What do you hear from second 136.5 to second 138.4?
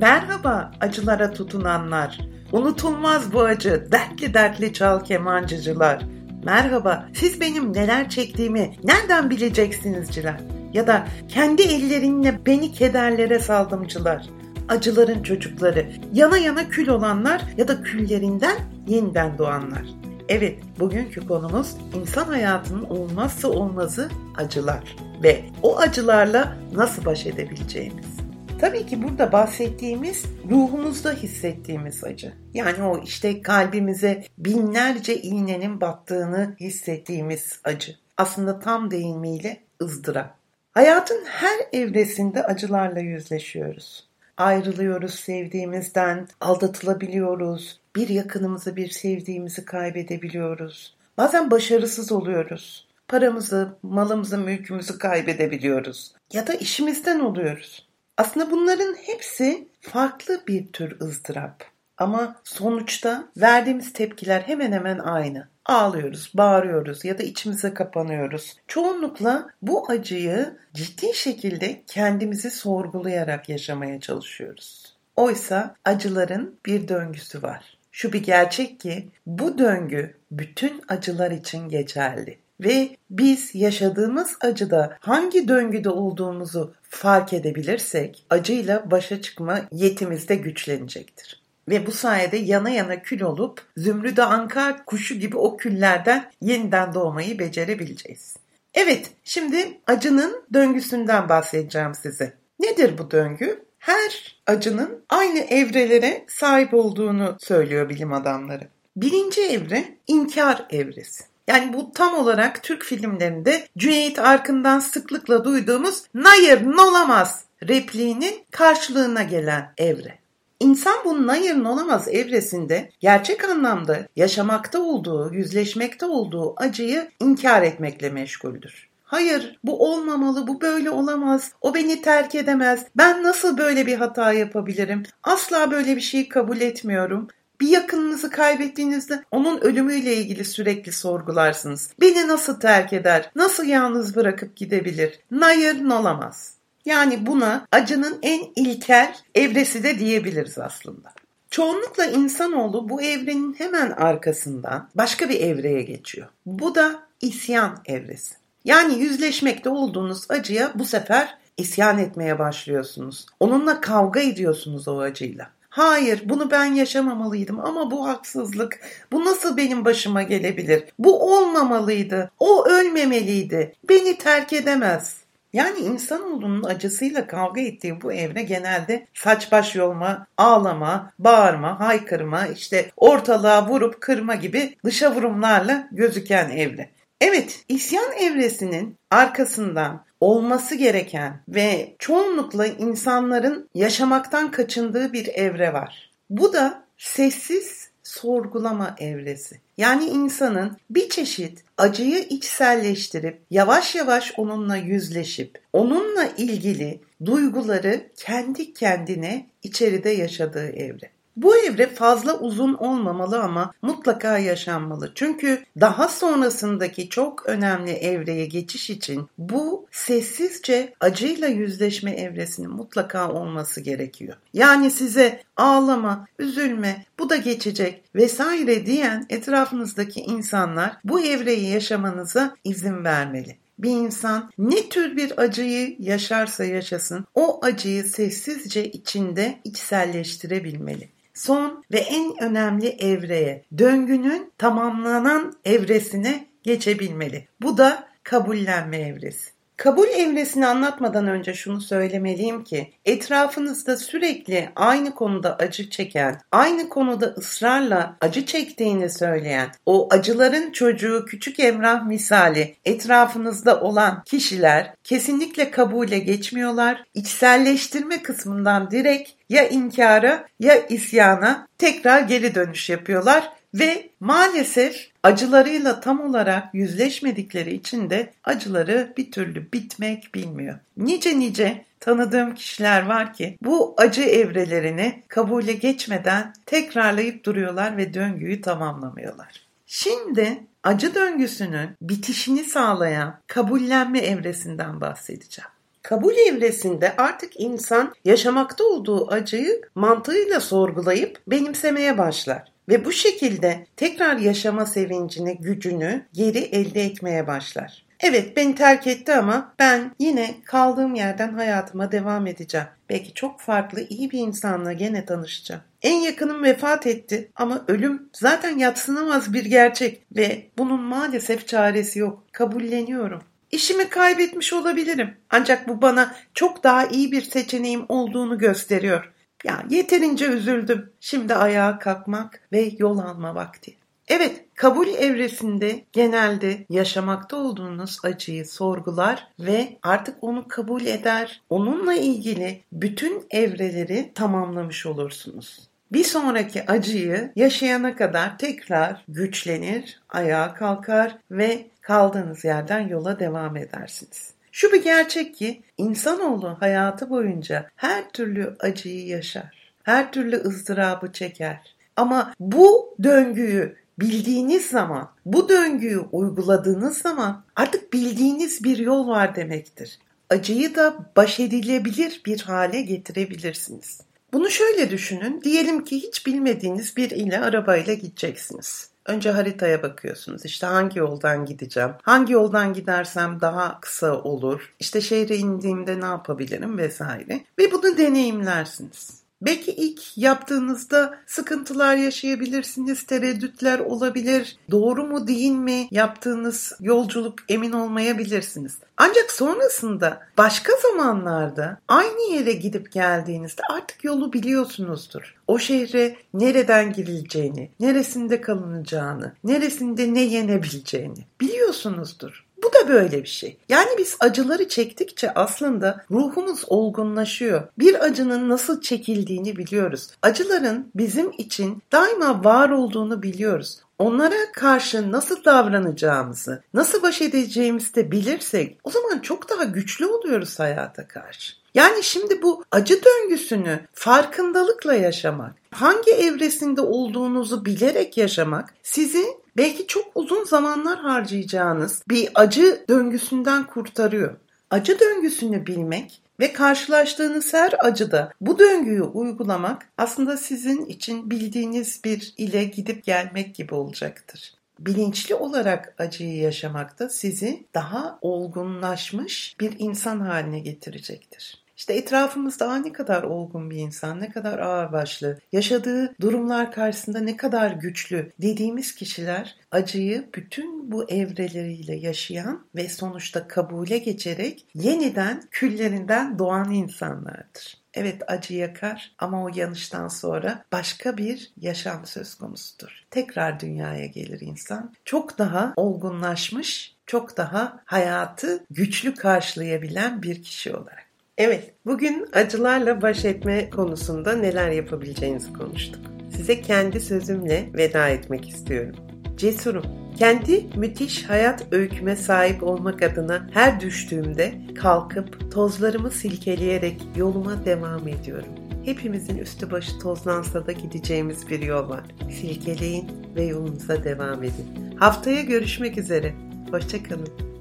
etmiyorum. Bir yakınınızı